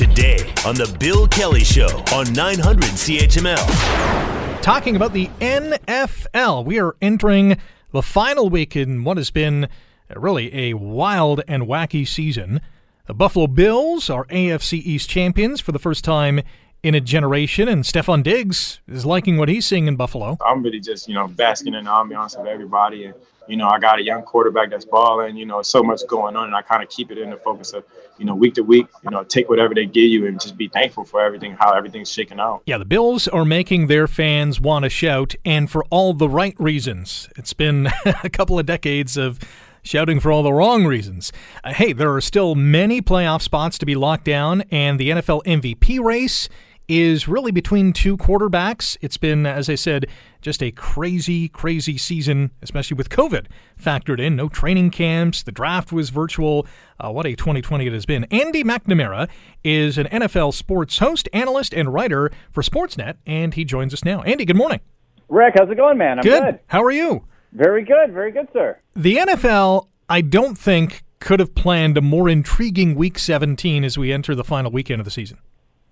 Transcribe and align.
today 0.00 0.38
on 0.64 0.74
The 0.74 0.96
Bill 0.98 1.28
Kelly 1.28 1.62
Show 1.62 2.02
on 2.14 2.32
900 2.32 2.84
CHML. 2.84 4.62
Talking 4.62 4.96
about 4.96 5.12
the 5.12 5.26
NFL, 5.40 6.64
we 6.64 6.80
are 6.80 6.96
entering 7.02 7.58
the 7.92 8.00
final 8.00 8.48
week 8.48 8.74
in 8.74 9.04
what 9.04 9.18
has 9.18 9.30
been 9.30 9.68
really 10.16 10.54
a 10.54 10.72
wild 10.72 11.42
and 11.46 11.64
wacky 11.64 12.08
season. 12.08 12.62
The 13.08 13.12
Buffalo 13.12 13.46
Bills 13.46 14.08
are 14.08 14.24
AFC 14.28 14.78
East 14.82 15.10
champions 15.10 15.60
for 15.60 15.72
the 15.72 15.78
first 15.78 16.02
time 16.02 16.40
in 16.82 16.94
a 16.94 17.00
generation, 17.00 17.68
and 17.68 17.84
Stefon 17.84 18.22
Diggs 18.22 18.80
is 18.88 19.04
liking 19.04 19.36
what 19.36 19.48
he's 19.48 19.66
seeing 19.66 19.86
in 19.86 19.96
Buffalo. 19.96 20.38
I'm 20.44 20.62
really 20.62 20.80
just, 20.80 21.08
you 21.08 21.14
know, 21.14 21.28
basking 21.28 21.74
in 21.74 21.84
the 21.84 21.90
ambiance 21.90 22.38
of 22.38 22.46
everybody. 22.46 23.04
And, 23.04 23.14
you 23.48 23.56
know, 23.56 23.68
I 23.68 23.78
got 23.78 23.98
a 23.98 24.02
young 24.02 24.22
quarterback 24.22 24.70
that's 24.70 24.84
balling, 24.84 25.36
you 25.36 25.44
know, 25.44 25.60
so 25.62 25.82
much 25.82 26.00
going 26.08 26.36
on, 26.36 26.46
and 26.46 26.54
I 26.54 26.62
kind 26.62 26.82
of 26.82 26.88
keep 26.88 27.10
it 27.10 27.18
in 27.18 27.30
the 27.30 27.36
focus 27.36 27.72
of, 27.72 27.84
you 28.18 28.24
know, 28.24 28.34
week 28.34 28.54
to 28.54 28.62
week, 28.62 28.86
you 29.02 29.10
know, 29.10 29.24
take 29.24 29.48
whatever 29.48 29.74
they 29.74 29.86
give 29.86 30.08
you 30.08 30.26
and 30.26 30.40
just 30.40 30.56
be 30.56 30.68
thankful 30.68 31.04
for 31.04 31.20
everything, 31.20 31.52
how 31.58 31.72
everything's 31.72 32.10
shaking 32.10 32.40
out. 32.40 32.62
Yeah, 32.66 32.78
the 32.78 32.84
Bills 32.84 33.28
are 33.28 33.44
making 33.44 33.88
their 33.88 34.06
fans 34.06 34.60
want 34.60 34.84
to 34.84 34.88
shout, 34.88 35.34
and 35.44 35.70
for 35.70 35.84
all 35.90 36.14
the 36.14 36.28
right 36.28 36.58
reasons. 36.58 37.28
It's 37.36 37.52
been 37.52 37.88
a 38.24 38.30
couple 38.30 38.58
of 38.58 38.66
decades 38.66 39.16
of 39.16 39.38
shouting 39.82 40.20
for 40.20 40.30
all 40.30 40.42
the 40.42 40.52
wrong 40.52 40.84
reasons. 40.84 41.32
Uh, 41.64 41.72
hey, 41.72 41.92
there 41.92 42.14
are 42.14 42.20
still 42.20 42.54
many 42.54 43.00
playoff 43.02 43.42
spots 43.42 43.78
to 43.78 43.86
be 43.86 43.94
locked 43.94 44.24
down, 44.24 44.62
and 44.70 44.98
the 44.98 45.10
NFL 45.10 45.42
MVP 45.44 46.00
race 46.02 46.48
is 46.90 47.28
really 47.28 47.52
between 47.52 47.92
two 47.92 48.16
quarterbacks. 48.16 48.96
It's 49.00 49.16
been, 49.16 49.46
as 49.46 49.70
I 49.70 49.76
said, 49.76 50.06
just 50.40 50.60
a 50.60 50.72
crazy, 50.72 51.48
crazy 51.48 51.96
season, 51.96 52.50
especially 52.62 52.96
with 52.96 53.08
COVID 53.08 53.46
factored 53.80 54.18
in. 54.18 54.34
No 54.34 54.48
training 54.48 54.90
camps. 54.90 55.44
The 55.44 55.52
draft 55.52 55.92
was 55.92 56.10
virtual. 56.10 56.66
Uh, 56.98 57.12
what 57.12 57.26
a 57.26 57.36
2020 57.36 57.86
it 57.86 57.92
has 57.92 58.06
been. 58.06 58.24
Andy 58.24 58.64
McNamara 58.64 59.28
is 59.62 59.98
an 59.98 60.08
NFL 60.08 60.52
sports 60.52 60.98
host, 60.98 61.28
analyst, 61.32 61.72
and 61.72 61.94
writer 61.94 62.32
for 62.50 62.60
Sportsnet, 62.60 63.14
and 63.24 63.54
he 63.54 63.64
joins 63.64 63.94
us 63.94 64.04
now. 64.04 64.22
Andy, 64.22 64.44
good 64.44 64.56
morning. 64.56 64.80
Rick, 65.28 65.54
how's 65.58 65.70
it 65.70 65.76
going, 65.76 65.96
man? 65.96 66.18
I'm 66.18 66.24
good. 66.24 66.42
good. 66.42 66.58
How 66.66 66.82
are 66.82 66.90
you? 66.90 67.24
Very 67.52 67.84
good. 67.84 68.12
Very 68.12 68.32
good, 68.32 68.48
sir. 68.52 68.80
The 68.96 69.14
NFL, 69.14 69.86
I 70.08 70.22
don't 70.22 70.58
think, 70.58 71.04
could 71.20 71.38
have 71.38 71.54
planned 71.54 71.96
a 71.96 72.00
more 72.00 72.28
intriguing 72.28 72.96
Week 72.96 73.16
17 73.16 73.84
as 73.84 73.96
we 73.96 74.12
enter 74.12 74.34
the 74.34 74.42
final 74.42 74.72
weekend 74.72 75.00
of 75.00 75.04
the 75.04 75.12
season. 75.12 75.38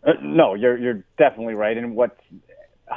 Uh, 0.08 0.12
no, 0.22 0.54
you're 0.54 0.78
you're 0.78 1.04
definitely 1.18 1.54
right. 1.54 1.76
And 1.76 1.94
what's 1.94 2.18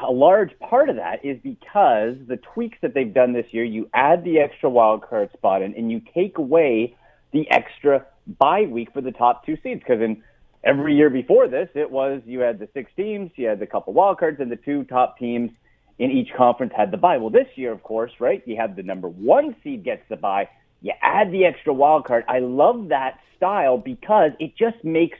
a 0.08 0.12
large 0.12 0.58
part 0.60 0.90
of 0.90 0.96
that 0.96 1.26
is 1.26 1.38
because 1.44 2.16
the 2.28 2.40
tweaks 2.54 2.78
that 2.82 2.94
they've 2.94 3.14
done 3.14 3.34
this 3.34 3.48
year, 3.52 3.66
you 3.66 3.90
add 3.94 4.24
the 4.24 4.40
extra 4.40 4.70
wild 4.70 5.04
card 5.04 5.30
spot 5.34 5.62
in, 5.62 5.76
and 5.76 5.92
you 5.92 6.02
take 6.14 6.38
away 6.38 6.96
the 7.34 7.50
extra 7.52 8.06
bye 8.40 8.64
week 8.64 8.94
for 8.94 9.02
the 9.02 9.12
top 9.12 9.46
two 9.46 9.58
seeds. 9.62 9.82
Because 9.86 10.02
in 10.02 10.24
every 10.64 10.96
year 10.96 11.10
before 11.10 11.50
this, 11.50 11.70
it 11.76 11.92
was 11.92 12.22
you 12.26 12.40
had 12.40 12.60
the 12.60 12.70
six 12.74 12.90
teams, 12.96 13.32
you 13.36 13.48
had 13.48 13.60
the 13.60 13.68
couple 13.68 13.94
wild 13.94 14.20
cards, 14.20 14.40
and 14.40 14.52
the 14.52 14.56
two 14.56 14.86
top 14.86 15.18
teams 15.20 15.52
in 16.00 16.12
each 16.12 16.30
conference 16.38 16.74
had 16.76 16.92
the 16.92 16.98
bye. 16.98 17.18
Well, 17.18 17.30
this 17.30 17.48
year, 17.56 17.74
of 17.74 17.84
course, 17.84 18.14
right? 18.22 18.42
You 18.46 18.56
have 18.58 18.78
the 18.78 18.84
number 18.84 19.10
one 19.10 19.56
seed 19.64 19.84
gets 19.84 20.04
the 20.10 20.16
bye. 20.16 20.50
You 20.82 20.94
add 21.02 21.32
the 21.32 21.46
extra 21.46 21.74
wild 21.74 22.06
card. 22.06 22.24
I 22.30 22.40
love 22.40 22.88
that 22.90 23.20
style 23.38 23.78
because 23.78 24.32
it 24.40 24.56
just 24.58 24.84
makes 24.84 25.18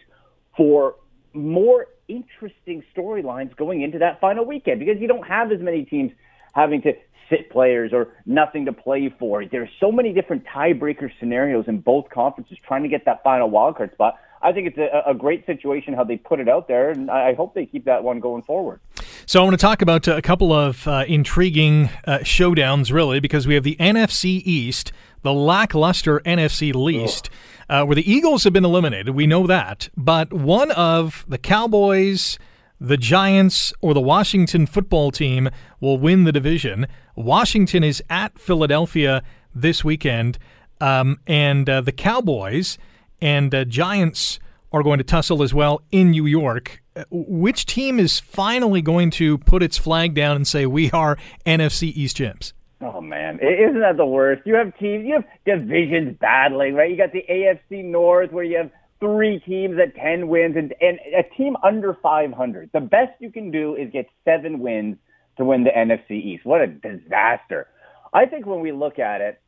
for 0.58 0.96
more 1.34 1.88
interesting 2.08 2.84
storylines 2.96 3.56
going 3.56 3.82
into 3.82 4.00
that 4.00 4.20
final 4.20 4.46
weekend 4.46 4.80
because 4.80 5.00
you 5.00 5.08
don't 5.08 5.28
have 5.28 5.52
as 5.52 5.60
many 5.60 5.86
teams 5.86 6.12
having 6.54 6.82
to 6.82 6.94
sit 7.30 7.50
players 7.50 7.94
or 7.94 8.10
nothing 8.26 8.66
to 8.66 8.74
play 8.74 9.14
for. 9.18 9.46
There's 9.46 9.70
so 9.80 9.92
many 9.92 10.14
different 10.14 10.46
tiebreaker 10.46 11.10
scenarios 11.20 11.66
in 11.68 11.80
both 11.80 12.10
conferences 12.10 12.58
trying 12.68 12.84
to 12.84 12.90
get 12.90 13.06
that 13.06 13.24
final 13.24 13.50
wildcard 13.50 13.94
spot. 13.94 14.16
I 14.44 14.52
think 14.52 14.68
it's 14.68 14.78
a, 14.78 15.12
a, 15.12 15.14
great 15.14 15.46
situation 15.46 15.94
how 15.94 16.04
they 16.04 16.18
put 16.18 16.40
it 16.40 16.50
out 16.50 16.68
there, 16.68 16.90
and 16.90 17.12
I 17.12 17.36
hope 17.36 17.54
they 17.54 17.68
keep 17.68 17.86
that 17.86 18.04
one 18.04 18.20
going 18.20 18.42
forward. 18.42 18.80
So 19.28 19.40
I 19.40 19.44
want 19.44 19.54
to 19.54 19.62
talk 19.62 19.84
about 19.84 20.08
a 20.08 20.22
couple 20.22 20.52
of 20.52 20.88
uh, 20.88 21.06
intriguing 21.08 21.90
uh, 22.06 22.20
showdowns, 22.20 22.92
really, 22.92 23.20
because 23.20 23.46
we 23.46 23.54
have 23.54 23.64
the 23.64 23.76
NFC 23.76 24.42
East, 24.44 24.92
the 25.24 25.34
lackluster 25.34 26.20
NFC 26.22 26.74
least. 26.74 27.30
Oh 27.32 27.36
uh, 27.72 27.86
where 27.86 27.96
the 27.96 28.12
Eagles 28.12 28.44
have 28.44 28.52
been 28.52 28.66
eliminated. 28.66 29.16
We 29.16 29.26
know 29.26 29.48
that. 29.48 29.88
But 29.96 30.34
one 30.34 30.72
of 30.72 31.26
the 31.30 31.38
Cowboys, 31.38 32.38
the 32.82 32.98
Giants, 32.98 33.72
or 33.80 33.94
the 33.94 34.02
Washington 34.02 34.66
football 34.66 35.10
team 35.10 35.50
will 35.80 35.98
win 35.98 36.26
the 36.26 36.34
division. 36.34 36.86
Washington 37.16 37.82
is 37.82 38.04
at 38.10 38.38
Philadelphia 38.38 39.24
this 39.56 39.86
weekend. 39.86 40.38
Um, 40.82 41.22
and 41.26 41.70
uh, 41.70 41.80
the 41.80 41.94
Cowboys 41.94 42.78
and 43.22 43.56
uh, 43.56 43.64
Giants 43.64 44.40
are 44.74 44.84
going 44.84 44.98
to 44.98 45.04
tussle 45.06 45.42
as 45.42 45.54
well 45.54 45.82
in 45.92 46.12
New 46.12 46.26
York. 46.26 46.84
Uh, 46.94 47.06
which 47.10 47.66
team 47.66 48.02
is 48.02 48.20
finally 48.20 48.82
going 48.82 49.12
to 49.12 49.38
put 49.38 49.64
its 49.64 49.78
flag 49.78 50.14
down 50.14 50.36
and 50.36 50.46
say, 50.46 50.66
we 50.66 50.92
are 50.92 51.18
NFC 51.46 51.94
East 51.96 52.18
champs? 52.18 52.52
Oh 52.82 53.00
man, 53.00 53.40
isn't 53.40 53.82
that 53.82 53.98
the 53.98 54.06
worst? 54.06 54.42
You 54.46 54.56
have 54.56 54.76
teams, 54.78 55.06
you 55.06 55.14
have 55.14 55.26
divisions 55.46 56.18
battling, 56.20 56.74
right? 56.74 56.90
You 56.90 56.98
got 56.98 57.14
the 57.14 57.24
AFC 57.30 57.84
North 57.84 58.32
where 58.32 58.44
you 58.44 58.58
have 58.58 58.72
three 59.00 59.40
teams 59.40 59.78
at 59.80 59.96
10 59.96 60.28
wins 60.28 60.56
and, 60.56 60.74
and 60.80 61.00
a 61.18 61.24
team 61.36 61.56
under 61.64 61.98
500. 62.02 62.70
The 62.74 62.80
best 62.80 63.12
you 63.20 63.32
can 63.32 63.52
do 63.52 63.76
is 63.76 63.92
get 63.92 64.08
seven 64.24 64.60
wins 64.60 64.98
to 65.38 65.46
win 65.46 65.64
the 65.64 65.72
NFC 65.72 66.12
East. 66.12 66.46
What 66.46 66.62
a 66.62 66.68
disaster. 66.68 67.68
I 68.14 68.26
think 68.26 68.46
when 68.46 68.62
we 68.62 68.72
look 68.72 69.00
at 69.00 69.22
it, 69.22 69.42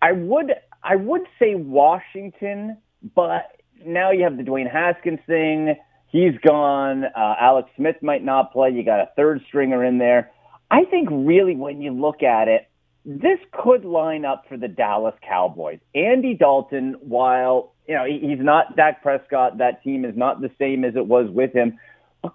I 0.00 0.12
would, 0.12 0.52
I 0.82 0.96
would 0.96 1.22
say 1.38 1.54
Washington, 1.54 2.78
but 3.14 3.50
now 3.84 4.10
you 4.10 4.24
have 4.24 4.36
the 4.36 4.42
Dwayne 4.42 4.70
Haskins 4.70 5.20
thing. 5.26 5.76
He's 6.08 6.34
gone. 6.46 7.04
Uh, 7.04 7.34
Alex 7.40 7.70
Smith 7.76 7.96
might 8.02 8.22
not 8.22 8.52
play. 8.52 8.70
You 8.70 8.84
got 8.84 9.00
a 9.00 9.08
third 9.16 9.40
stringer 9.48 9.84
in 9.84 9.98
there. 9.98 10.30
I 10.70 10.84
think 10.84 11.08
really 11.10 11.56
when 11.56 11.80
you 11.80 11.92
look 11.92 12.22
at 12.22 12.48
it, 12.48 12.68
this 13.04 13.38
could 13.52 13.84
line 13.84 14.24
up 14.24 14.44
for 14.48 14.56
the 14.56 14.68
Dallas 14.68 15.14
Cowboys. 15.26 15.78
Andy 15.94 16.34
Dalton, 16.34 16.96
while 17.00 17.74
you 17.86 17.94
know 17.94 18.04
he's 18.04 18.38
not 18.40 18.76
Dak 18.76 19.02
Prescott, 19.02 19.58
that 19.58 19.82
team 19.82 20.04
is 20.04 20.16
not 20.16 20.40
the 20.40 20.50
same 20.58 20.84
as 20.84 20.96
it 20.96 21.06
was 21.06 21.28
with 21.30 21.52
him. 21.52 21.78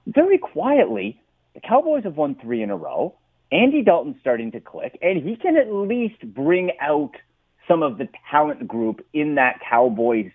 Very 0.05 0.37
quietly, 0.37 1.19
the 1.55 1.61
Cowboys 1.61 2.03
have 2.03 2.17
won 2.17 2.35
three 2.35 2.61
in 2.61 2.69
a 2.69 2.77
row. 2.77 3.15
Andy 3.51 3.81
Dalton's 3.81 4.17
starting 4.21 4.51
to 4.51 4.59
click, 4.59 4.97
and 5.01 5.23
he 5.23 5.35
can 5.35 5.57
at 5.57 5.73
least 5.73 6.21
bring 6.35 6.71
out 6.79 7.13
some 7.67 7.81
of 7.81 7.97
the 7.97 8.07
talent 8.29 8.67
group 8.67 9.03
in 9.13 9.35
that 9.35 9.59
Cowboys 9.67 10.31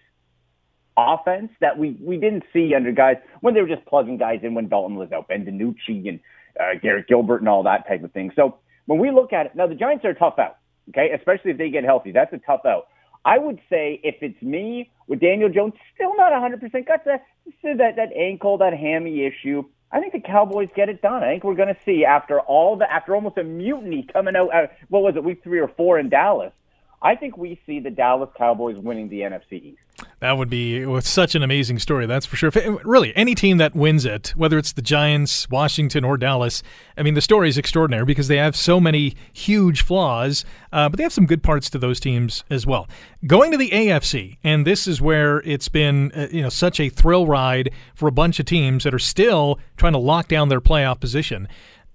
offense 0.96 1.50
that 1.60 1.78
we 1.78 1.96
we 2.00 2.16
didn't 2.16 2.44
see 2.52 2.72
under 2.74 2.92
guys 2.92 3.16
when 3.40 3.54
they 3.54 3.60
were 3.60 3.68
just 3.68 3.84
plugging 3.86 4.16
guys 4.16 4.40
in 4.42 4.54
when 4.54 4.68
Dalton 4.68 4.96
was 4.96 5.12
out, 5.12 5.28
Ben 5.28 5.44
DiNucci 5.44 6.08
and 6.08 6.20
uh, 6.60 6.78
Garrett 6.80 7.08
Gilbert 7.08 7.40
and 7.40 7.48
all 7.48 7.62
that 7.64 7.86
type 7.88 8.04
of 8.04 8.12
thing. 8.12 8.32
So 8.36 8.58
when 8.86 8.98
we 8.98 9.10
look 9.10 9.32
at 9.32 9.46
it, 9.46 9.54
now 9.54 9.66
the 9.66 9.74
Giants 9.74 10.04
are 10.04 10.10
a 10.10 10.14
tough 10.14 10.38
out, 10.38 10.58
okay, 10.90 11.10
especially 11.10 11.52
if 11.52 11.58
they 11.58 11.70
get 11.70 11.84
healthy. 11.84 12.12
That's 12.12 12.32
a 12.32 12.38
tough 12.38 12.64
out. 12.66 12.88
I 13.24 13.38
would 13.38 13.60
say 13.70 14.00
if 14.02 14.16
it's 14.20 14.40
me 14.42 14.90
with 15.06 15.20
Daniel 15.20 15.48
Jones, 15.48 15.74
still 15.94 16.14
not 16.16 16.32
100% 16.32 16.60
got 16.86 17.04
that, 17.06 17.24
that 17.62 17.96
that 17.96 18.12
ankle, 18.14 18.58
that 18.58 18.74
hammy 18.74 19.24
issue. 19.24 19.64
I 19.90 20.00
think 20.00 20.12
the 20.12 20.20
Cowboys 20.20 20.68
get 20.74 20.88
it 20.88 21.00
done. 21.00 21.22
I 21.22 21.28
think 21.28 21.44
we're 21.44 21.54
going 21.54 21.72
to 21.74 21.80
see 21.86 22.04
after 22.04 22.40
all 22.40 22.76
the 22.76 22.90
after 22.92 23.14
almost 23.14 23.38
a 23.38 23.44
mutiny 23.44 24.06
coming 24.12 24.34
out. 24.36 24.52
Uh, 24.52 24.66
what 24.88 25.02
was 25.02 25.16
it, 25.16 25.24
week 25.24 25.42
three 25.42 25.60
or 25.60 25.68
four 25.68 25.98
in 25.98 26.08
Dallas? 26.08 26.52
I 27.00 27.14
think 27.14 27.36
we 27.36 27.60
see 27.64 27.80
the 27.80 27.90
Dallas 27.90 28.30
Cowboys 28.36 28.76
winning 28.76 29.08
the 29.08 29.20
NFC 29.20 29.52
East. 29.52 29.83
That 30.24 30.38
would 30.38 30.48
be 30.48 30.86
with 30.86 31.06
such 31.06 31.34
an 31.34 31.42
amazing 31.42 31.80
story, 31.80 32.06
that's 32.06 32.24
for 32.24 32.36
sure. 32.36 32.50
Really, 32.82 33.14
any 33.14 33.34
team 33.34 33.58
that 33.58 33.76
wins 33.76 34.06
it, 34.06 34.32
whether 34.34 34.56
it's 34.56 34.72
the 34.72 34.80
Giants, 34.80 35.50
Washington, 35.50 36.02
or 36.02 36.16
Dallas, 36.16 36.62
I 36.96 37.02
mean, 37.02 37.12
the 37.12 37.20
story 37.20 37.50
is 37.50 37.58
extraordinary 37.58 38.06
because 38.06 38.28
they 38.28 38.38
have 38.38 38.56
so 38.56 38.80
many 38.80 39.16
huge 39.34 39.82
flaws, 39.82 40.46
uh, 40.72 40.88
but 40.88 40.96
they 40.96 41.02
have 41.02 41.12
some 41.12 41.26
good 41.26 41.42
parts 41.42 41.68
to 41.68 41.78
those 41.78 42.00
teams 42.00 42.42
as 42.48 42.66
well. 42.66 42.88
Going 43.26 43.50
to 43.50 43.58
the 43.58 43.68
AFC, 43.68 44.38
and 44.42 44.66
this 44.66 44.86
is 44.86 44.98
where 44.98 45.40
it's 45.40 45.68
been, 45.68 46.10
uh, 46.12 46.28
you 46.32 46.40
know, 46.40 46.48
such 46.48 46.80
a 46.80 46.88
thrill 46.88 47.26
ride 47.26 47.70
for 47.94 48.08
a 48.08 48.12
bunch 48.12 48.40
of 48.40 48.46
teams 48.46 48.84
that 48.84 48.94
are 48.94 48.98
still 48.98 49.58
trying 49.76 49.92
to 49.92 49.98
lock 49.98 50.28
down 50.28 50.48
their 50.48 50.62
playoff 50.62 51.00
position. 51.00 51.48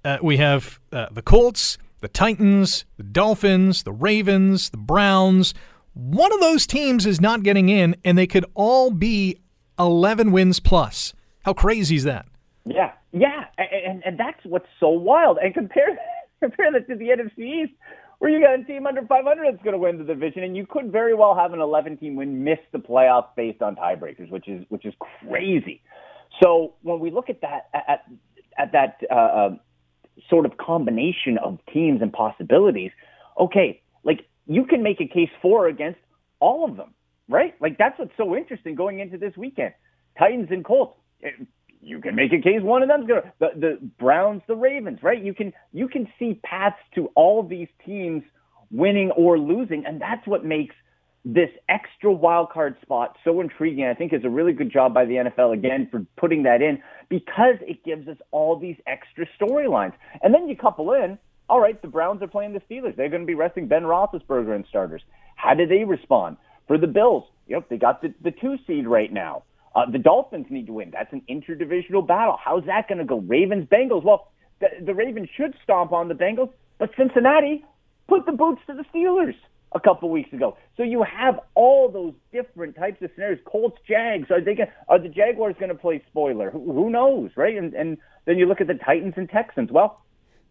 Uh, 0.06 0.20
we 0.22 0.38
have 0.38 0.80
uh, 0.92 1.08
the 1.10 1.24
Colts 1.24 1.80
the 2.02 2.08
Titans, 2.08 2.86
the 2.98 3.04
Dolphins, 3.04 3.84
the 3.84 3.92
Ravens, 3.92 4.70
the 4.70 4.78
Browns. 4.78 5.54
One 5.94 6.32
of 6.32 6.40
those 6.40 6.68
teams 6.68 7.06
is 7.06 7.20
not 7.20 7.44
getting 7.44 7.70
in, 7.70 7.96
and 8.06 8.18
they 8.18 8.28
could 8.28 8.46
all 8.54 8.92
be 8.92 9.42
11 9.78 10.32
wins 10.32 10.60
plus. 10.60 11.14
How 11.44 11.54
crazy 11.54 11.96
is 11.96 12.04
that? 12.04 12.26
Yeah, 12.66 12.92
yeah, 13.12 13.46
and, 13.58 14.04
and 14.06 14.20
that's 14.20 14.40
what's 14.44 14.68
so 14.80 14.90
wild. 14.90 15.38
And 15.42 15.54
compare 15.54 15.98
compare 16.40 16.72
that 16.72 16.88
to 16.88 16.96
the 16.96 17.06
NFC 17.06 17.64
East, 17.64 17.74
where 18.20 18.30
you 18.30 18.42
got 18.42 18.60
a 18.60 18.64
team 18.64 18.86
under 18.86 19.02
500 19.02 19.54
that's 19.54 19.64
going 19.64 19.74
to 19.74 19.80
win 19.80 19.98
the 19.98 20.04
division, 20.04 20.44
and 20.44 20.56
you 20.56 20.66
could 20.66 20.92
very 20.92 21.14
well 21.14 21.36
have 21.36 21.54
an 21.54 21.60
11 21.60 21.98
team 21.98 22.16
win 22.16 22.44
miss 22.44 22.60
the 22.72 22.78
playoffs 22.78 23.30
based 23.36 23.62
on 23.62 23.76
tiebreakers, 23.76 24.30
which 24.30 24.48
is 24.48 24.66
which 24.70 24.86
is 24.86 24.94
crazy. 25.00 25.82
So 26.42 26.76
when 26.82 27.00
we 27.00 27.10
look 27.12 27.30
at 27.30 27.42
that 27.42 27.70
at 27.74 28.06
at 28.58 28.72
that 28.74 29.02
uh, 29.10 29.14
uh 29.14 29.50
sort 30.30 30.46
of 30.46 30.58
combination 30.58 31.38
of 31.38 31.60
teams 31.74 32.02
and 32.02 32.12
possibilities, 32.12 32.92
okay, 33.40 33.82
like 34.04 34.26
you 34.50 34.66
can 34.66 34.84
make 34.84 35.00
a 35.00 35.08
case 35.08 35.30
for 35.42 35.66
or 35.66 35.68
against 35.68 36.00
all 36.40 36.68
of 36.68 36.76
them, 36.76 36.94
right? 37.30 37.54
Like 37.62 37.78
that's 37.78 37.98
what's 38.00 38.12
so 38.18 38.36
interesting 38.36 38.76
going 38.76 39.00
into 39.00 39.18
this 39.18 39.38
weekend. 39.38 39.74
Titans 40.18 40.50
and 40.52 40.66
Colts. 40.66 40.98
Eh, 41.24 41.30
you 41.82 42.02
can 42.02 42.14
make 42.14 42.34
a 42.34 42.42
case 42.42 42.62
one 42.62 42.82
of 42.82 42.90
them's 42.90 43.08
gonna 43.08 43.32
the, 43.40 43.48
the 43.56 43.80
Browns, 44.00 44.42
the 44.48 44.56
Ravens, 44.56 45.00
right? 45.02 45.24
You 45.24 45.34
can 45.34 45.54
you 45.72 45.88
can 45.88 46.08
see 46.18 46.40
paths 46.44 46.76
to 46.96 47.10
all 47.16 47.42
these 47.44 47.70
teams 47.86 48.24
winning 48.72 49.12
or 49.12 49.40
losing, 49.40 49.86
and 49.86 50.02
that's 50.02 50.26
what 50.28 50.44
makes 50.44 50.76
this 51.24 51.50
extra 51.70 52.12
wild 52.12 52.50
card 52.50 52.76
spot 52.82 53.18
so 53.24 53.40
intriguing. 53.40 53.86
I 53.86 53.94
think 53.94 54.14
is 54.14 54.26
a 54.26 54.30
really 54.30 54.54
good 54.54 54.72
job 54.72 54.94
by 54.94 55.06
the 55.06 55.14
NFL 55.14 55.54
again 55.54 55.88
for 55.92 56.06
putting 56.18 56.44
that 56.44 56.62
in 56.62 56.82
because 57.08 57.56
it 57.62 57.84
gives 57.86 58.08
us 58.08 58.18
all 58.32 58.58
these 58.58 58.78
extra 58.88 59.26
storylines. 59.40 59.94
And 60.22 60.34
then 60.34 60.50
you 60.50 60.56
couple 60.56 60.92
in, 60.94 61.18
all 61.50 61.60
right, 61.60 61.82
the 61.82 61.88
Browns 61.88 62.22
are 62.22 62.28
playing 62.28 62.54
the 62.54 62.62
Steelers. 62.62 62.96
They're 62.96 63.10
going 63.10 63.24
to 63.24 63.28
be 63.28 63.36
resting 63.36 63.68
Ben 63.68 63.84
Roethlisberger 63.84 64.56
and 64.56 64.66
starters. 64.70 65.02
How 65.36 65.54
do 65.54 65.66
they 65.66 65.84
respond? 65.84 66.38
For 66.68 66.78
the 66.78 66.88
Bills, 66.88 67.24
yep, 67.48 67.68
they 67.70 67.78
got 67.78 68.02
the, 68.02 68.14
the 68.24 68.32
two 68.32 68.58
seed 68.68 68.88
right 68.88 69.12
now. 69.12 69.44
Uh, 69.76 69.90
the 69.92 69.98
Dolphins 69.98 70.48
need 70.50 70.68
to 70.68 70.74
win. 70.74 70.92
That's 70.92 71.12
an 71.14 71.24
interdivisional 71.30 72.06
battle. 72.08 72.38
How's 72.44 72.66
that 72.66 72.88
going 72.88 73.00
to 73.00 73.06
go? 73.06 73.20
Ravens, 73.20 73.68
Bengals. 73.72 74.04
Well, 74.04 74.32
the, 74.60 74.68
the 74.86 74.94
Ravens 74.94 75.30
should 75.36 75.56
stomp 75.64 75.92
on 75.92 76.08
the 76.08 76.14
Bengals, 76.14 76.52
but 76.78 76.92
Cincinnati 76.98 77.66
put 78.08 78.26
the 78.26 78.32
boots 78.32 78.62
to 78.68 78.74
the 78.74 78.84
Steelers 78.94 79.36
a 79.72 79.80
couple 79.80 80.10
weeks 80.10 80.34
ago. 80.34 80.58
So 80.78 80.84
you 80.84 81.04
have 81.04 81.40
all 81.56 81.92
those 81.92 82.14
different 82.32 82.76
types 82.76 83.02
of 83.02 83.12
scenarios. 83.14 83.40
Colts, 83.46 83.78
Jags. 83.88 84.30
Are 84.32 84.42
they 84.44 84.56
going? 84.56 84.70
Are 84.88 85.00
the 85.00 85.10
Jaguars 85.10 85.56
going 85.60 85.70
to 85.70 85.76
play 85.76 86.04
spoiler? 86.10 86.50
Who, 86.50 86.74
who 86.74 86.90
knows, 86.90 87.32
right? 87.36 87.56
And 87.56 87.74
and 87.74 87.98
then 88.26 88.38
you 88.38 88.48
look 88.48 88.62
at 88.62 88.68
the 88.68 88.74
Titans 88.74 89.14
and 89.18 89.30
Texans. 89.30 89.70
Well, 89.72 90.02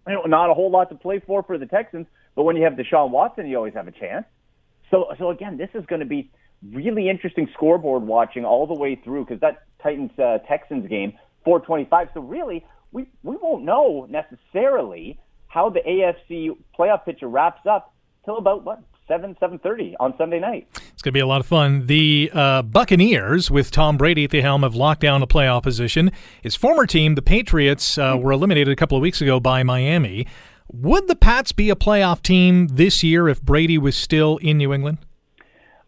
you 0.07 0.15
know, 0.15 0.23
not 0.23 0.51
a 0.51 0.55
whole 0.55 0.71
lot 0.71 0.89
to 0.91 0.95
play 0.95 1.21
for 1.27 1.43
for 1.43 1.59
the 1.59 1.67
Texans, 1.67 2.07
but 2.35 2.45
when 2.45 2.57
you 2.57 2.65
have 2.65 2.75
Deshaun 2.75 3.11
Watson, 3.11 3.47
you 3.47 3.57
always 3.57 3.75
have 3.75 3.89
a 3.89 3.93
chance. 3.93 4.25
So 4.91 5.13
so 5.19 5.31
again, 5.31 5.57
this 5.57 5.71
is 5.75 5.85
going 5.87 6.01
to 6.01 6.07
be 6.07 6.31
really 6.73 7.09
interesting 7.09 7.49
scoreboard 7.55 8.03
watching 8.03 8.45
all 8.45 8.67
the 8.67 8.75
way 8.75 8.97
through 8.97 9.25
because 9.25 9.41
that 9.41 9.63
Titans 9.83 10.11
uh, 10.19 10.39
Texans 10.49 10.89
game 10.89 11.13
425. 11.45 12.09
So 12.15 12.21
really, 12.21 12.65
we 12.93 13.07
we 13.23 13.37
won't 13.37 13.65
know 13.65 14.07
necessarily 14.09 15.19
how 15.47 15.71
the 15.71 15.81
AFC 15.81 16.57
playoff 16.79 17.05
picture 17.05 17.29
wraps 17.29 17.67
up 17.67 17.95
till 18.25 18.37
about 18.37 18.65
what 18.65 18.83
seven 19.09 19.37
seven 19.41 19.59
thirty 19.59 19.97
on 19.99 20.15
Sunday 20.17 20.39
night. 20.39 20.69
It's 20.93 21.03
going 21.03 21.13
to 21.13 21.19
be 21.19 21.21
a 21.21 21.27
lot 21.27 21.41
of 21.41 21.47
fun. 21.47 21.87
The 21.87 22.31
uh, 22.33 22.63
Buccaneers, 22.63 23.51
with 23.51 23.71
Tom 23.71 23.97
Brady 23.97 24.25
at 24.25 24.31
the 24.31 24.43
helm, 24.43 24.63
have 24.63 24.75
locked 24.75 25.01
down 25.01 25.23
a 25.23 25.27
playoff 25.27 25.65
position. 25.65 26.13
His 26.43 26.55
former 26.55 26.87
team, 26.87 27.15
the 27.15 27.23
Patriots, 27.23 27.99
uh, 27.99 28.17
were 28.21 28.33
eliminated 28.33 28.69
a 28.69 28.77
couple 28.77 28.97
of 28.97 29.03
weeks 29.03 29.21
ago 29.21 29.41
by 29.41 29.63
Miami. 29.63 30.27
Would 30.71 31.09
the 31.09 31.17
Pats 31.17 31.53
be 31.53 31.71
a 31.71 31.75
playoff 31.75 32.23
team 32.23 32.69
this 32.69 33.03
year 33.03 33.29
if 33.29 33.41
Brady 33.43 33.79
was 33.79 33.97
still 33.97 34.37
in 34.37 34.59
New 34.59 34.73
England? 34.75 34.99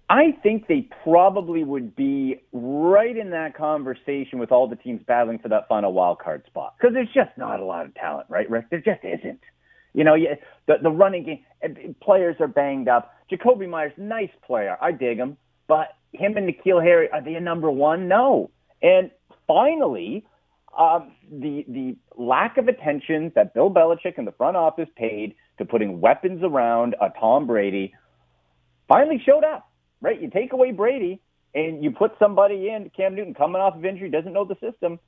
I 0.09 0.37
think 0.43 0.67
they 0.67 0.89
probably 1.05 1.63
would 1.63 1.95
be 1.95 2.41
right 2.53 3.17
in 3.17 3.31
that 3.31 3.57
conversation 3.57 4.41
with 4.41 4.51
all 4.51 4.69
the 4.69 4.75
teams 4.75 5.03
battling 5.07 5.39
for 5.39 5.49
that 5.51 5.69
final 5.69 5.93
wild 5.93 6.19
card 6.19 6.45
spot 6.47 6.75
because 6.77 6.95
there's 6.95 7.13
just 7.15 7.31
not 7.37 7.61
a 7.61 7.65
lot 7.65 7.87
of 7.87 7.95
talent, 7.95 8.27
right, 8.29 8.51
Rick? 8.51 8.71
There 8.71 8.81
just 8.81 9.05
isn't. 9.05 9.39
You 9.93 10.05
know, 10.05 10.17
the 10.67 10.75
the 10.83 10.91
running 10.91 11.25
game 11.25 11.95
players 12.03 12.37
are 12.41 12.49
banged 12.49 12.89
up. 12.89 13.15
Jakobi 13.31 13.69
Meyers, 13.69 13.93
nice 13.97 14.31
player, 14.47 14.77
I 14.81 14.93
dig 14.93 15.19
him, 15.19 15.37
but 15.69 15.89
him 16.13 16.37
and 16.37 16.49
N'Keal 16.49 16.83
Harry 16.83 17.09
are 17.11 17.23
they 17.23 17.35
a 17.35 17.41
number 17.41 17.71
one? 17.71 18.09
No. 18.09 18.51
And 18.83 19.11
finally, 19.47 20.25
um, 20.77 21.13
the 21.31 21.65
the 21.69 21.97
lack 22.17 22.57
of 22.57 22.69
attention 22.69 23.33
that 23.35 23.55
Bill 23.55 23.71
Belichick 23.71 24.15
and 24.17 24.27
the 24.27 24.33
front 24.33 24.57
office 24.57 24.89
paid 24.97 25.35
to 25.59 25.65
putting 25.65 26.01
weapons 26.01 26.43
around 26.43 26.95
a 27.01 27.11
Tom 27.19 27.47
Brady 27.47 27.95
finally 28.89 29.21
showed 29.25 29.45
up. 29.45 29.67
Right, 30.01 30.21
you 30.21 30.31
take 30.31 30.55
away 30.55 30.73
Brady 30.73 31.21
and 31.55 31.85
you 31.85 31.91
put 31.91 32.13
somebody 32.19 32.69
in 32.69 32.91
Cam 32.97 33.15
Newton 33.15 33.35
coming 33.35 33.61
off 33.61 33.77
of 33.77 33.85
injury, 33.85 34.09
doesn't 34.09 34.33
know 34.33 34.47
the 34.47 34.57
system. 34.61 34.99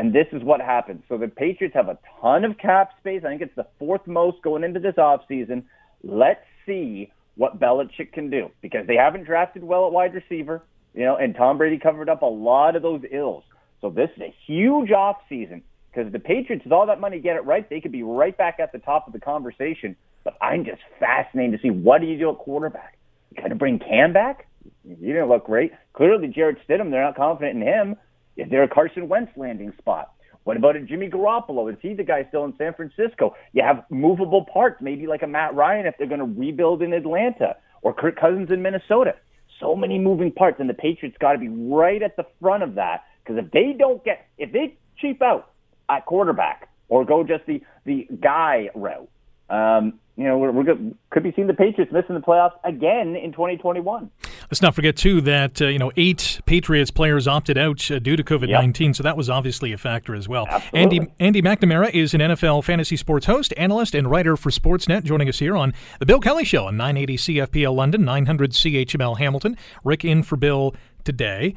And 0.00 0.14
this 0.14 0.28
is 0.32 0.42
what 0.42 0.62
happens. 0.62 1.02
So 1.10 1.18
the 1.18 1.28
Patriots 1.28 1.74
have 1.74 1.90
a 1.90 1.98
ton 2.22 2.46
of 2.46 2.56
cap 2.56 2.92
space. 3.00 3.20
I 3.22 3.28
think 3.28 3.42
it's 3.42 3.54
the 3.54 3.66
fourth 3.78 4.06
most 4.06 4.40
going 4.40 4.64
into 4.64 4.80
this 4.80 4.94
offseason. 4.94 5.64
Let's 6.02 6.40
see 6.64 7.12
what 7.34 7.60
Belichick 7.60 8.10
can 8.14 8.30
do 8.30 8.48
because 8.62 8.86
they 8.86 8.94
haven't 8.94 9.24
drafted 9.24 9.62
well 9.62 9.86
at 9.86 9.92
wide 9.92 10.14
receiver, 10.14 10.62
you 10.94 11.04
know, 11.04 11.16
and 11.16 11.34
Tom 11.34 11.58
Brady 11.58 11.78
covered 11.78 12.08
up 12.08 12.22
a 12.22 12.26
lot 12.26 12.76
of 12.76 12.82
those 12.82 13.02
ills. 13.12 13.44
So 13.82 13.90
this 13.90 14.08
is 14.16 14.22
a 14.22 14.34
huge 14.46 14.88
offseason 14.88 15.60
because 15.92 16.10
the 16.10 16.18
Patriots, 16.18 16.64
with 16.64 16.72
all 16.72 16.86
that 16.86 16.98
money, 16.98 17.20
get 17.20 17.36
it 17.36 17.44
right, 17.44 17.68
they 17.68 17.82
could 17.82 17.92
be 17.92 18.02
right 18.02 18.34
back 18.34 18.58
at 18.58 18.72
the 18.72 18.78
top 18.78 19.06
of 19.06 19.12
the 19.12 19.20
conversation. 19.20 19.96
But 20.24 20.38
I'm 20.40 20.64
just 20.64 20.80
fascinated 20.98 21.60
to 21.60 21.68
see 21.68 21.70
what 21.70 22.00
do 22.00 22.06
you 22.06 22.16
do 22.16 22.30
at 22.30 22.38
quarterback? 22.38 22.96
You 23.36 23.42
got 23.42 23.48
to 23.48 23.54
bring 23.54 23.78
Cam 23.78 24.14
back? 24.14 24.46
He 24.82 24.94
didn't 24.94 25.28
look 25.28 25.44
great. 25.44 25.72
Clearly, 25.92 26.28
Jarrett 26.28 26.56
Stidham, 26.66 26.90
they're 26.90 27.04
not 27.04 27.16
confident 27.16 27.60
in 27.60 27.68
him. 27.68 27.96
Is 28.36 28.48
there 28.50 28.62
a 28.62 28.68
Carson 28.68 29.08
Wentz 29.08 29.32
landing 29.36 29.72
spot? 29.78 30.12
What 30.44 30.56
about 30.56 30.76
a 30.76 30.80
Jimmy 30.80 31.08
Garoppolo? 31.08 31.70
Is 31.70 31.78
he 31.82 31.94
the 31.94 32.04
guy 32.04 32.24
still 32.28 32.44
in 32.44 32.54
San 32.56 32.72
Francisco? 32.74 33.34
You 33.52 33.62
have 33.62 33.84
movable 33.90 34.46
parts, 34.52 34.80
maybe 34.80 35.06
like 35.06 35.22
a 35.22 35.26
Matt 35.26 35.54
Ryan 35.54 35.86
if 35.86 35.94
they're 35.98 36.06
going 36.06 36.20
to 36.20 36.40
rebuild 36.40 36.82
in 36.82 36.92
Atlanta 36.92 37.56
or 37.82 37.92
Kirk 37.92 38.18
Cousins 38.18 38.50
in 38.50 38.62
Minnesota. 38.62 39.14
So 39.58 39.76
many 39.76 39.98
moving 39.98 40.32
parts, 40.32 40.58
and 40.58 40.70
the 40.70 40.74
Patriots 40.74 41.18
got 41.20 41.32
to 41.32 41.38
be 41.38 41.48
right 41.48 42.02
at 42.02 42.16
the 42.16 42.24
front 42.40 42.62
of 42.62 42.76
that 42.76 43.04
because 43.22 43.44
if 43.44 43.50
they 43.52 43.74
don't 43.78 44.02
get, 44.02 44.26
if 44.38 44.52
they 44.52 44.76
cheap 44.98 45.20
out 45.20 45.52
at 45.90 46.06
quarterback 46.06 46.70
or 46.88 47.04
go 47.04 47.22
just 47.22 47.44
the 47.46 47.62
the 47.84 48.08
guy 48.20 48.70
route, 48.74 49.10
um, 49.50 50.00
you 50.16 50.24
know, 50.24 50.38
we're, 50.38 50.50
we're 50.50 50.76
could 51.10 51.22
be 51.22 51.32
seeing 51.36 51.46
the 51.46 51.54
Patriots 51.54 51.92
missing 51.92 52.14
the 52.14 52.22
playoffs 52.22 52.52
again 52.64 53.16
in 53.16 53.32
2021. 53.32 54.10
Let's 54.50 54.62
not 54.62 54.74
forget 54.74 54.96
too 54.96 55.20
that 55.20 55.62
uh, 55.62 55.66
you 55.68 55.78
know 55.78 55.92
eight 55.96 56.40
Patriots 56.44 56.90
players 56.90 57.28
opted 57.28 57.56
out 57.56 57.88
uh, 57.88 58.00
due 58.00 58.16
to 58.16 58.24
COVID 58.24 58.50
nineteen, 58.50 58.88
yep. 58.88 58.96
so 58.96 59.02
that 59.04 59.16
was 59.16 59.30
obviously 59.30 59.72
a 59.72 59.78
factor 59.78 60.12
as 60.14 60.28
well. 60.28 60.48
Absolutely. 60.50 60.80
Andy 60.80 61.12
Andy 61.20 61.42
McNamara 61.42 61.90
is 61.94 62.14
an 62.14 62.20
NFL 62.20 62.64
fantasy 62.64 62.96
sports 62.96 63.26
host, 63.26 63.54
analyst, 63.56 63.94
and 63.94 64.10
writer 64.10 64.36
for 64.36 64.50
Sportsnet, 64.50 65.04
joining 65.04 65.28
us 65.28 65.38
here 65.38 65.56
on 65.56 65.72
the 66.00 66.06
Bill 66.06 66.18
Kelly 66.18 66.44
Show 66.44 66.66
on 66.66 66.76
980 66.76 67.16
CFPL 67.16 67.74
London, 67.74 68.04
900 68.04 68.50
CHML 68.50 69.18
Hamilton. 69.18 69.56
Rick 69.84 70.04
in 70.04 70.24
for 70.24 70.34
Bill 70.34 70.74
today. 71.04 71.54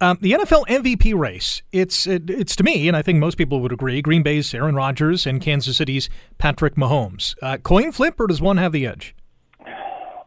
Um, 0.00 0.18
the 0.20 0.32
NFL 0.32 0.66
MVP 0.66 1.14
race, 1.14 1.62
it's 1.70 2.06
it, 2.06 2.30
it's 2.30 2.56
to 2.56 2.64
me, 2.64 2.88
and 2.88 2.96
I 2.96 3.02
think 3.02 3.18
most 3.18 3.36
people 3.36 3.60
would 3.60 3.72
agree, 3.72 4.00
Green 4.00 4.22
Bay's 4.22 4.52
Aaron 4.54 4.74
Rodgers 4.74 5.26
and 5.26 5.40
Kansas 5.40 5.76
City's 5.76 6.08
Patrick 6.38 6.76
Mahomes. 6.76 7.36
Uh, 7.42 7.58
coin 7.58 7.92
flip, 7.92 8.18
or 8.18 8.26
does 8.26 8.40
one 8.40 8.56
have 8.56 8.72
the 8.72 8.86
edge? 8.86 9.14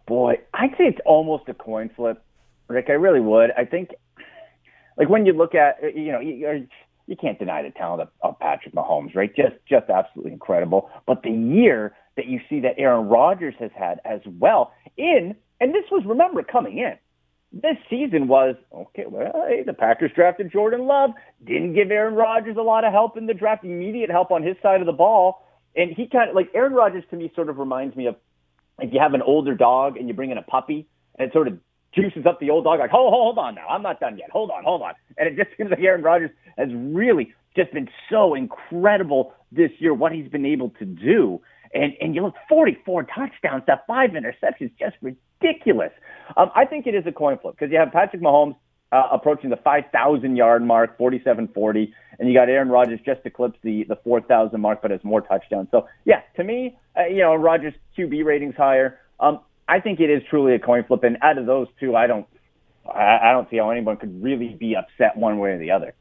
Boy, 0.08 0.36
I'd 0.54 0.72
say 0.72 0.86
it's 0.86 1.00
almost 1.06 1.50
a 1.50 1.54
coin 1.54 1.90
flip, 1.96 2.24
Rick. 2.68 2.86
I 2.90 2.94
really 2.94 3.20
would. 3.20 3.52
I 3.58 3.66
think, 3.66 3.90
like 4.98 5.10
when 5.10 5.26
you 5.26 5.34
look 5.34 5.56
at, 5.56 5.78
you 5.96 6.12
know, 6.12 6.20
you, 6.20 6.68
you 7.08 7.16
can't 7.16 7.40
deny 7.40 7.64
the 7.64 7.72
talent 7.72 8.02
of, 8.02 8.10
of 8.22 8.40
Patrick 8.40 8.74
Mahomes, 8.76 9.16
right? 9.16 9.36
Just 9.36 9.56
just 9.68 9.90
absolutely 9.90 10.34
incredible. 10.34 10.90
But 11.08 11.24
the 11.24 11.32
year 11.32 11.96
that 12.18 12.28
you 12.28 12.40
see 12.50 12.60
that 12.62 12.76
Aaron 12.78 13.08
Rodgers 13.08 13.56
has 13.60 13.72
had 13.76 14.00
as 14.06 14.22
well 14.40 14.72
in, 14.98 15.36
and 15.60 15.74
this 15.74 15.86
was 15.92 16.04
remember 16.06 16.44
coming 16.44 16.78
in 16.78 16.96
this 17.56 17.78
season 17.90 18.28
was 18.28 18.56
okay. 18.74 19.06
Well, 19.08 19.32
hey, 19.48 19.64
the 19.66 19.74
Packers 19.74 20.12
drafted 20.14 20.52
Jordan 20.52 20.88
Love, 20.88 21.12
didn't 21.46 21.74
give 21.74 21.90
Aaron 21.90 22.16
Rodgers 22.16 22.58
a 22.58 22.62
lot 22.62 22.84
of 22.84 22.92
help 22.92 23.18
in 23.18 23.28
the 23.28 23.34
draft, 23.34 23.64
immediate 23.64 24.12
help 24.12 24.30
on 24.30 24.44
his 24.44 24.58
side 24.62 24.82
of 24.82 24.86
the 24.86 24.94
ball, 24.94 25.48
and 25.76 25.92
he 25.92 26.08
kind 26.08 26.30
of 26.30 26.36
like 26.36 26.50
Aaron 26.54 26.74
Rodgers 26.74 27.06
to 27.12 27.16
me 27.16 27.32
sort 27.34 27.50
of 27.50 27.58
reminds 27.58 27.96
me 27.96 28.08
of 28.08 28.16
if 28.80 28.94
you 28.94 29.00
have 29.00 29.14
an 29.14 29.22
older 29.22 29.56
dog 29.56 29.98
and 29.98 30.08
you 30.08 30.14
bring 30.14 30.32
in 30.32 30.38
a 30.38 30.44
puppy, 30.44 30.88
and 31.18 31.30
it 31.30 31.34
sort 31.34 31.48
of 31.48 31.58
juices 31.94 32.26
up 32.26 32.40
the 32.40 32.50
old 32.50 32.66
dog 32.66 32.80
like, 32.80 32.90
hold, 32.90 33.14
hold 33.14 33.38
on 33.38 33.56
now, 33.56 33.68
I'm 33.68 33.82
not 33.82 34.00
done 34.00 34.18
yet. 34.18 34.30
Hold 34.32 34.52
on, 34.52 34.64
hold 34.64 34.82
on, 34.82 34.94
and 35.18 35.28
it 35.28 35.36
just 35.36 35.58
seems 35.58 35.70
like 35.70 35.80
Aaron 35.80 36.02
Rodgers 36.02 36.32
has 36.58 36.70
really 36.74 37.34
just 37.56 37.72
been 37.74 37.90
so 38.10 38.36
incredible 38.36 39.34
this 39.52 39.72
year 39.80 39.94
what 39.94 40.12
he's 40.12 40.28
been 40.28 40.46
able 40.46 40.70
to 40.72 40.86
do. 40.86 41.42
And 41.74 41.94
and 42.00 42.16
you 42.16 42.22
look 42.22 42.36
44 42.48 43.04
touchdowns 43.04 43.64
to 43.68 43.82
five 43.88 44.12
interceptions, 44.12 44.72
just 44.80 44.96
ridiculous. 45.02 45.92
Um, 46.38 46.52
I 46.56 46.66
think 46.66 46.88
it 46.88 46.96
is 46.96 47.06
a 47.06 47.12
coin 47.12 47.38
flip 47.42 47.56
because 47.58 47.72
you 47.72 47.80
have 47.80 47.92
Patrick 47.92 48.22
Mahomes 48.22 48.56
uh, 48.96 49.10
approaching 49.12 49.50
the 49.50 49.58
5,000 49.58 50.36
yard 50.38 50.64
mark, 50.64 50.98
47-40, 50.98 51.92
and 52.18 52.30
you 52.30 52.34
got 52.34 52.48
Aaron 52.48 52.70
Rodgers 52.70 53.00
just 53.06 53.20
eclipsed 53.26 53.60
the 53.62 53.84
the 53.90 53.98
4,000 53.98 54.60
mark, 54.62 54.82
but 54.82 54.92
has 54.92 55.04
more 55.04 55.22
touchdowns. 55.22 55.68
So 55.72 55.88
yeah, 56.06 56.22
to 56.38 56.44
me, 56.44 56.78
uh, 56.98 57.08
you 57.08 57.20
know, 57.20 57.36
Rodgers 57.36 57.74
QB 57.98 58.24
ratings 58.24 58.56
higher. 58.56 59.00
Um, 59.20 59.42
I 59.68 59.82
think 59.82 60.00
it 60.00 60.10
is 60.10 60.22
truly 60.30 60.56
a 60.56 60.60
coin 60.60 60.86
flip, 60.88 61.04
and 61.04 61.18
out 61.22 61.38
of 61.38 61.46
those 61.46 61.68
two, 61.80 61.96
I 61.96 62.08
don't, 62.08 62.26
I, 62.88 63.18
I 63.24 63.32
don't 63.34 63.50
see 63.50 63.58
how 63.58 63.70
anyone 63.70 63.98
could 63.98 64.24
really 64.24 64.50
be 64.50 64.76
upset 64.76 65.18
one 65.18 65.40
way 65.40 65.52
or 65.52 65.58
the 65.58 65.72
other. 65.72 65.94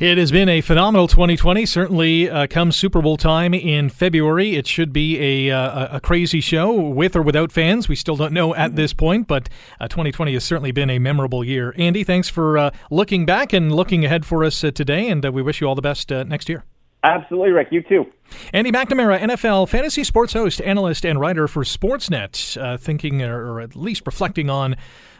It 0.00 0.18
has 0.18 0.32
been 0.32 0.48
a 0.48 0.60
phenomenal 0.60 1.06
2020. 1.06 1.66
Certainly, 1.66 2.28
uh, 2.28 2.48
come 2.48 2.72
Super 2.72 3.00
Bowl 3.00 3.16
time 3.16 3.54
in 3.54 3.88
February, 3.88 4.56
it 4.56 4.66
should 4.66 4.92
be 4.92 5.48
a, 5.48 5.56
uh, 5.56 5.98
a 5.98 6.00
crazy 6.00 6.40
show 6.40 6.72
with 6.72 7.14
or 7.14 7.22
without 7.22 7.52
fans. 7.52 7.88
We 7.88 7.94
still 7.94 8.16
don't 8.16 8.32
know 8.32 8.56
at 8.56 8.74
this 8.74 8.92
point, 8.92 9.28
but 9.28 9.48
uh, 9.78 9.86
2020 9.86 10.32
has 10.32 10.42
certainly 10.42 10.72
been 10.72 10.90
a 10.90 10.98
memorable 10.98 11.44
year. 11.44 11.72
Andy, 11.78 12.02
thanks 12.02 12.28
for 12.28 12.58
uh, 12.58 12.70
looking 12.90 13.24
back 13.24 13.52
and 13.52 13.72
looking 13.72 14.04
ahead 14.04 14.26
for 14.26 14.42
us 14.42 14.64
uh, 14.64 14.72
today, 14.72 15.08
and 15.08 15.24
uh, 15.24 15.30
we 15.30 15.42
wish 15.42 15.60
you 15.60 15.68
all 15.68 15.76
the 15.76 15.82
best 15.82 16.10
next 16.10 16.48
year. 16.48 16.64
Absolutely, 17.04 17.50
Rick. 17.50 17.68
You 17.70 17.82
too. 17.82 18.06
Andy 18.54 18.72
McNamara, 18.72 19.20
NFL 19.20 19.68
fantasy 19.68 20.02
sports 20.04 20.32
host, 20.32 20.60
analyst, 20.62 21.04
and 21.04 21.20
writer 21.20 21.46
for 21.46 21.62
Sportsnet, 21.62 22.56
uh, 22.60 22.78
thinking 22.78 23.20
or 23.20 23.60
at 23.60 23.76
least 23.76 24.06
reflecting 24.06 24.48
on 24.48 24.74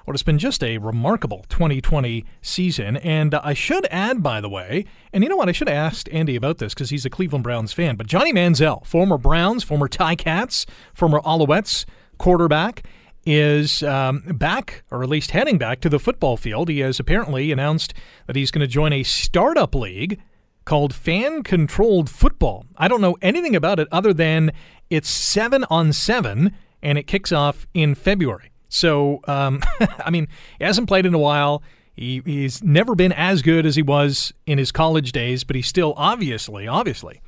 what 0.07 0.14
has 0.14 0.23
been 0.23 0.38
just 0.38 0.64
a 0.64 0.79
remarkable 0.79 1.45
2020 1.50 2.25
season. 2.41 2.97
And 2.97 3.35
uh, 3.35 3.43
I 3.45 3.53
should 3.53 3.87
add, 3.91 4.23
by 4.23 4.41
the 4.41 4.49
way, 4.49 4.87
and 5.12 5.23
you 5.23 5.29
know 5.29 5.37
what? 5.37 5.50
I 5.50 5.53
should 5.53 5.69
have 5.69 5.76
asked 5.76 6.09
Andy 6.11 6.37
about 6.37 6.57
this 6.57 6.73
because 6.73 6.88
he's 6.88 7.05
a 7.05 7.11
Cleveland 7.11 7.45
Browns 7.45 7.75
fan, 7.75 7.97
but 7.97 8.07
Johnny 8.07 8.33
Manziel, 8.33 8.85
former 8.87 9.19
Browns, 9.19 9.62
former 9.62 9.87
Ty 9.87 10.17
Cats, 10.17 10.64
former 10.95 11.21
Alouettes 11.21 11.85
quarterback, 12.17 12.87
is 13.26 13.83
um, 13.83 14.23
back, 14.35 14.85
or 14.91 15.03
at 15.03 15.11
least 15.11 15.33
heading 15.33 15.59
back 15.59 15.81
to 15.81 15.91
the 15.91 15.99
football 15.99 16.38
field. 16.38 16.71
He 16.71 16.81
has 16.81 16.99
apparently 16.99 17.53
announced 17.53 17.93
that 18.26 18.37
he's 18.37 18.50
going 18.50 18.61
to 18.61 18.67
join 18.67 18.93
a 18.95 19.03
startup 19.03 19.75
league 19.75 20.21
called 20.64 20.94
Fan 20.94 21.42
Controlled 21.42 22.09
Football. 22.11 22.66
I 22.76 22.88
don't 22.88 23.00
know 23.00 23.16
anything 23.23 23.54
about 23.54 23.78
it 23.78 23.88
other 23.92 24.12
than 24.12 24.52
it's 24.90 25.11
seven 25.11 25.64
on 25.71 25.92
seven 25.92 26.56
and 26.83 26.99
it 26.99 27.06
kicks 27.06 27.33
off 27.33 27.66
in 27.75 27.94
February. 27.94 28.50
So, 28.68 29.21
um, 29.26 29.61
I 30.04 30.11
mean, 30.11 30.28
he 30.59 30.64
hasn't 30.64 30.88
played 30.88 31.06
in 31.06 31.14
a 31.14 31.18
while. 31.18 31.62
He, 31.94 32.23
he's 32.25 32.62
never 32.62 32.94
been 32.94 33.12
as 33.12 33.42
good 33.42 33.66
as 33.66 33.76
he 33.76 33.83
was 33.83 34.33
in 34.47 34.59
his 34.59 34.73
college 34.73 35.12
days, 35.12 35.44
but 35.44 35.54
he's 35.56 35.68
still 35.68 35.94
obviously, 35.97 36.66
obviously, 36.66 37.21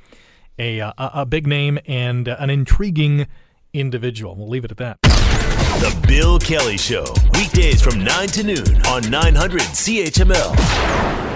a, 0.59 0.79
a, 0.79 0.93
a 0.97 1.25
big 1.25 1.47
name 1.47 1.79
and 1.85 2.27
an 2.27 2.49
intriguing 2.49 3.27
individual. 3.73 4.35
We'll 4.35 4.49
leave 4.49 4.65
it 4.65 4.71
at 4.71 4.77
that. 4.77 5.01
The 5.01 5.95
Bill 6.07 6.39
Kelly 6.39 6.77
Show, 6.77 7.05
weekdays 7.33 7.81
from 7.81 8.03
9 8.03 8.27
to 8.29 8.43
noon 8.43 8.85
on 8.87 9.09
900 9.09 9.61
CHML. 9.61 11.26